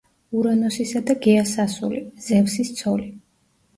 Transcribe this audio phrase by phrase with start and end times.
[0.37, 3.11] ურანოსისა და გეას ასული, ზევსის ცოლი.